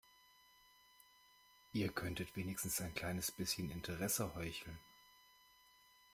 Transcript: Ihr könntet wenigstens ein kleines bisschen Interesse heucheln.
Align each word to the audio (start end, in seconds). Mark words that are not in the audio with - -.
Ihr 1.73 1.89
könntet 1.89 2.35
wenigstens 2.35 2.81
ein 2.81 2.95
kleines 2.95 3.29
bisschen 3.29 3.69
Interesse 3.69 4.33
heucheln. 4.33 4.79